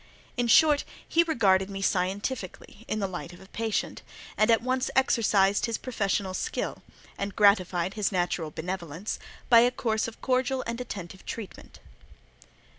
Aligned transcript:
In 0.35 0.47
short, 0.47 0.83
he 1.07 1.21
regarded 1.21 1.69
me 1.69 1.83
scientifically 1.83 2.85
in 2.87 2.97
the 2.97 3.07
light 3.07 3.33
of 3.33 3.39
a 3.39 3.45
patient, 3.45 4.01
and 4.35 4.49
at 4.49 4.63
once 4.63 4.89
exercised 4.95 5.67
his 5.67 5.77
professional 5.77 6.33
skill, 6.33 6.81
and 7.19 7.35
gratified 7.35 7.93
his 7.93 8.11
natural 8.11 8.49
benevolence, 8.49 9.19
by 9.47 9.59
a 9.59 9.69
course 9.69 10.07
of 10.07 10.19
cordial 10.19 10.63
and 10.65 10.81
attentive 10.81 11.23
treatment. 11.23 11.79